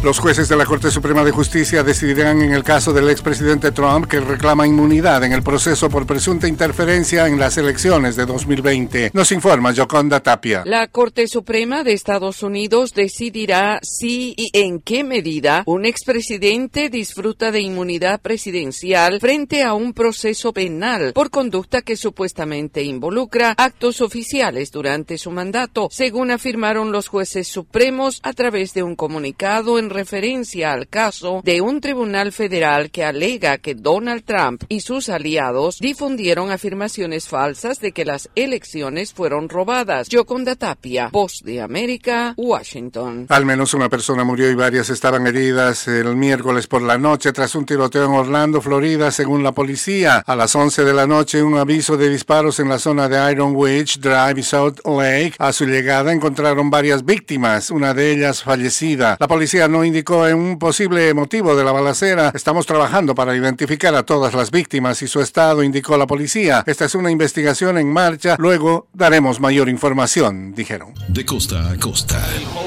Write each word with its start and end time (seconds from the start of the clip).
Los 0.00 0.20
jueces 0.20 0.48
de 0.48 0.56
la 0.56 0.64
Corte 0.64 0.92
Suprema 0.92 1.24
de 1.24 1.32
Justicia 1.32 1.82
decidirán 1.82 2.40
en 2.40 2.52
el 2.52 2.62
caso 2.62 2.92
del 2.92 3.10
expresidente 3.10 3.72
Trump 3.72 4.06
que 4.06 4.20
reclama 4.20 4.64
inmunidad 4.64 5.24
en 5.24 5.32
el 5.32 5.42
proceso 5.42 5.90
por 5.90 6.06
presunta 6.06 6.46
interferencia 6.46 7.26
en 7.26 7.40
las 7.40 7.58
elecciones 7.58 8.14
de 8.14 8.24
2020. 8.24 9.10
Nos 9.12 9.32
informa 9.32 9.72
Yoconda 9.72 10.20
Tapia. 10.20 10.62
La 10.66 10.86
Corte 10.86 11.26
Suprema 11.26 11.82
de 11.82 11.94
Estados 11.94 12.44
Unidos 12.44 12.94
decidirá 12.94 13.80
si 13.82 14.34
y 14.36 14.50
en 14.52 14.78
qué 14.78 15.02
medida 15.02 15.64
un 15.66 15.84
expresidente 15.84 16.90
disfruta 16.90 17.50
de 17.50 17.60
inmunidad 17.60 18.20
presidencial 18.20 19.18
frente 19.18 19.64
a 19.64 19.74
un 19.74 19.94
proceso 19.94 20.52
penal 20.52 21.12
por 21.12 21.30
conducta 21.30 21.82
que 21.82 21.96
supuestamente 21.96 22.84
involucra 22.84 23.52
actos 23.58 24.00
oficiales 24.00 24.70
durante 24.70 25.18
su 25.18 25.32
mandato, 25.32 25.88
según 25.90 26.30
afirmaron 26.30 26.92
los 26.92 27.08
jueces 27.08 27.48
supremos 27.48 28.20
a 28.22 28.32
través 28.32 28.74
de 28.74 28.84
un 28.84 28.94
comunicado 28.94 29.80
en 29.80 29.87
referencia 29.90 30.72
al 30.72 30.88
caso 30.88 31.40
de 31.44 31.60
un 31.60 31.80
tribunal 31.80 32.32
federal 32.32 32.90
que 32.90 33.04
alega 33.04 33.58
que 33.58 33.74
Donald 33.74 34.24
Trump 34.24 34.64
y 34.68 34.80
sus 34.80 35.08
aliados 35.08 35.78
difundieron 35.78 36.50
afirmaciones 36.50 37.28
falsas 37.28 37.80
de 37.80 37.92
que 37.92 38.04
las 38.04 38.30
elecciones 38.34 39.12
fueron 39.12 39.48
robadas. 39.48 40.08
Yoconda 40.08 40.56
Tapia, 40.56 41.08
Voz 41.12 41.42
de 41.44 41.60
América, 41.60 42.34
Washington. 42.36 43.26
Al 43.28 43.44
menos 43.44 43.74
una 43.74 43.88
persona 43.88 44.24
murió 44.24 44.50
y 44.50 44.54
varias 44.54 44.90
estaban 44.90 45.26
heridas 45.26 45.88
el 45.88 46.16
miércoles 46.16 46.66
por 46.66 46.82
la 46.82 46.98
noche 46.98 47.32
tras 47.32 47.54
un 47.54 47.64
tiroteo 47.64 48.04
en 48.04 48.12
Orlando, 48.12 48.60
Florida, 48.60 49.10
según 49.10 49.42
la 49.42 49.52
policía. 49.52 50.22
A 50.26 50.36
las 50.36 50.54
11 50.54 50.84
de 50.84 50.94
la 50.94 51.06
noche, 51.06 51.42
un 51.42 51.56
aviso 51.56 51.96
de 51.96 52.08
disparos 52.08 52.60
en 52.60 52.68
la 52.68 52.78
zona 52.78 53.08
de 53.08 53.32
Iron 53.32 53.54
Witch 53.54 53.98
Drive 53.98 54.42
South 54.42 54.80
Lake. 54.84 55.34
A 55.38 55.52
su 55.52 55.66
llegada 55.66 56.12
encontraron 56.12 56.70
varias 56.70 57.04
víctimas, 57.04 57.70
una 57.70 57.94
de 57.94 58.12
ellas 58.12 58.42
fallecida. 58.42 59.16
La 59.18 59.28
policía 59.28 59.68
no 59.68 59.77
indicó 59.84 60.26
en 60.26 60.36
un 60.36 60.58
posible 60.58 61.12
motivo 61.14 61.56
de 61.56 61.64
la 61.64 61.72
balacera. 61.72 62.32
Estamos 62.34 62.66
trabajando 62.66 63.14
para 63.14 63.36
identificar 63.36 63.94
a 63.94 64.04
todas 64.04 64.34
las 64.34 64.50
víctimas 64.50 65.02
y 65.02 65.08
su 65.08 65.20
estado, 65.20 65.62
indicó 65.62 65.96
la 65.96 66.06
policía. 66.06 66.64
Esta 66.66 66.84
es 66.84 66.94
una 66.94 67.10
investigación 67.10 67.78
en 67.78 67.92
marcha. 67.92 68.36
Luego 68.38 68.88
daremos 68.92 69.40
mayor 69.40 69.68
información, 69.68 70.54
dijeron. 70.54 70.94
De 71.08 71.24
costa 71.24 71.70
a 71.70 71.76
costa. 71.78 72.22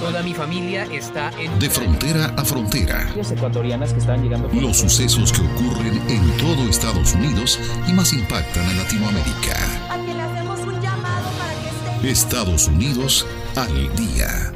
Toda 0.00 0.22
mi 0.22 0.34
familia 0.34 0.84
está 0.84 1.30
en... 1.38 1.58
De 1.58 1.68
frontera 1.68 2.32
a 2.36 2.44
frontera. 2.44 3.08
ecuatorianas 3.16 3.92
que 3.92 3.98
están 3.98 4.22
llegando... 4.22 4.48
Los 4.52 4.78
sucesos 4.78 5.32
que 5.32 5.40
ocurren 5.40 6.00
en 6.08 6.36
todo 6.36 6.68
Estados 6.68 7.14
Unidos 7.14 7.58
y 7.88 7.92
más 7.92 8.12
impactan 8.12 8.64
a 8.68 8.72
Latinoamérica. 8.74 9.56
Aquí 9.90 10.12
le 10.12 10.22
hacemos 10.22 10.60
un 10.60 10.80
llamado 10.80 11.28
para 11.38 11.52
que 11.60 11.68
esté... 12.00 12.10
Estados 12.10 12.68
Unidos 12.68 13.26
al 13.56 13.96
día. 13.96 14.55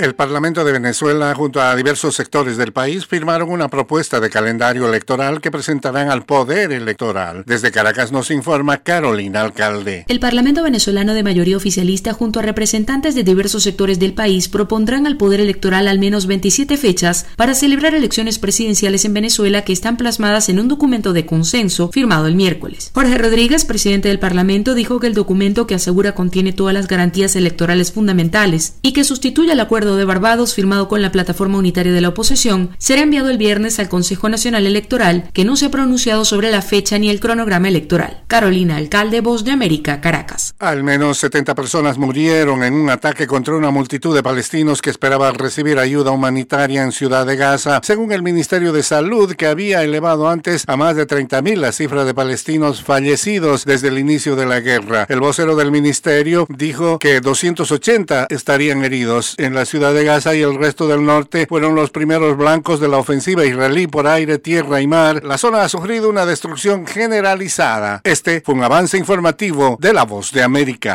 El 0.00 0.14
Parlamento 0.14 0.64
de 0.64 0.72
Venezuela, 0.72 1.34
junto 1.34 1.60
a 1.60 1.76
diversos 1.76 2.14
sectores 2.14 2.56
del 2.56 2.72
país, 2.72 3.04
firmaron 3.04 3.50
una 3.50 3.68
propuesta 3.68 4.18
de 4.18 4.30
calendario 4.30 4.88
electoral 4.88 5.42
que 5.42 5.50
presentarán 5.50 6.08
al 6.08 6.24
Poder 6.24 6.72
Electoral. 6.72 7.44
Desde 7.44 7.70
Caracas 7.70 8.10
nos 8.10 8.30
informa 8.30 8.78
Carolina 8.78 9.42
Alcalde. 9.42 10.06
El 10.08 10.18
Parlamento 10.18 10.62
venezolano 10.62 11.12
de 11.12 11.22
mayoría 11.22 11.58
oficialista, 11.58 12.14
junto 12.14 12.38
a 12.38 12.42
representantes 12.42 13.14
de 13.14 13.24
diversos 13.24 13.62
sectores 13.62 13.98
del 13.98 14.14
país, 14.14 14.48
propondrán 14.48 15.06
al 15.06 15.18
Poder 15.18 15.38
Electoral 15.38 15.86
al 15.86 15.98
menos 15.98 16.26
27 16.26 16.78
fechas 16.78 17.26
para 17.36 17.52
celebrar 17.52 17.94
elecciones 17.94 18.38
presidenciales 18.38 19.04
en 19.04 19.12
Venezuela 19.12 19.64
que 19.64 19.74
están 19.74 19.98
plasmadas 19.98 20.48
en 20.48 20.60
un 20.60 20.68
documento 20.68 21.12
de 21.12 21.26
consenso 21.26 21.90
firmado 21.92 22.26
el 22.26 22.36
miércoles. 22.36 22.90
Jorge 22.94 23.18
Rodríguez, 23.18 23.66
presidente 23.66 24.08
del 24.08 24.18
Parlamento, 24.18 24.74
dijo 24.74 24.98
que 24.98 25.08
el 25.08 25.14
documento 25.14 25.66
que 25.66 25.74
asegura 25.74 26.14
contiene 26.14 26.54
todas 26.54 26.72
las 26.72 26.88
garantías 26.88 27.36
electorales 27.36 27.92
fundamentales 27.92 28.76
y 28.80 28.94
que 28.94 29.04
sustituye 29.04 29.52
al 29.52 29.60
de 29.96 30.04
Barbados 30.04 30.54
firmado 30.54 30.88
con 30.88 31.02
la 31.02 31.12
plataforma 31.12 31.58
unitaria 31.58 31.92
de 31.92 32.00
la 32.00 32.08
oposición 32.08 32.70
será 32.78 33.02
enviado 33.02 33.30
el 33.30 33.38
viernes 33.38 33.78
al 33.78 33.88
Consejo 33.88 34.28
Nacional 34.28 34.66
Electoral, 34.66 35.30
que 35.32 35.44
no 35.44 35.56
se 35.56 35.66
ha 35.66 35.70
pronunciado 35.70 36.24
sobre 36.24 36.50
la 36.50 36.62
fecha 36.62 36.98
ni 36.98 37.10
el 37.10 37.20
cronograma 37.20 37.68
electoral. 37.68 38.22
Carolina 38.26 38.76
Alcalde, 38.76 39.20
Voz 39.20 39.44
de 39.44 39.52
América, 39.52 40.00
Caracas. 40.00 40.54
Al 40.58 40.84
menos 40.84 41.18
70 41.18 41.54
personas 41.54 41.98
murieron 41.98 42.62
en 42.62 42.74
un 42.74 42.90
ataque 42.90 43.26
contra 43.26 43.54
una 43.54 43.70
multitud 43.70 44.14
de 44.14 44.22
palestinos 44.22 44.82
que 44.82 44.90
esperaban 44.90 45.34
recibir 45.34 45.78
ayuda 45.78 46.10
humanitaria 46.10 46.82
en 46.82 46.92
Ciudad 46.92 47.26
de 47.26 47.36
Gaza, 47.36 47.80
según 47.82 48.12
el 48.12 48.22
Ministerio 48.22 48.72
de 48.72 48.82
Salud, 48.82 49.34
que 49.34 49.46
había 49.46 49.82
elevado 49.82 50.28
antes 50.28 50.64
a 50.66 50.76
más 50.76 50.96
de 50.96 51.06
30.000 51.06 51.56
la 51.56 51.72
cifra 51.72 52.04
de 52.04 52.14
palestinos 52.14 52.82
fallecidos 52.82 53.64
desde 53.64 53.88
el 53.88 53.98
inicio 53.98 54.36
de 54.36 54.46
la 54.46 54.60
guerra. 54.60 55.06
El 55.08 55.20
vocero 55.20 55.56
del 55.56 55.70
ministerio 55.70 56.46
dijo 56.48 56.98
que 56.98 57.20
280 57.20 58.26
estarían 58.30 58.84
heridos 58.84 59.34
en 59.38 59.54
la 59.54 59.64
ciudad 59.64 59.79
de 59.88 60.04
Gaza 60.04 60.34
y 60.34 60.42
el 60.42 60.56
resto 60.56 60.86
del 60.86 61.04
norte 61.04 61.46
fueron 61.48 61.74
los 61.74 61.90
primeros 61.90 62.36
blancos 62.36 62.80
de 62.80 62.88
la 62.88 62.98
ofensiva 62.98 63.46
israelí 63.46 63.86
por 63.86 64.06
aire, 64.06 64.38
tierra 64.38 64.82
y 64.82 64.86
mar. 64.86 65.24
La 65.24 65.38
zona 65.38 65.62
ha 65.62 65.68
sufrido 65.70 66.10
una 66.10 66.26
destrucción 66.26 66.86
generalizada. 66.86 68.02
Este 68.04 68.42
fue 68.42 68.54
un 68.54 68.62
avance 68.62 68.98
informativo 68.98 69.78
de 69.80 69.94
La 69.94 70.04
Voz 70.04 70.32
de 70.32 70.42
América. 70.42 70.94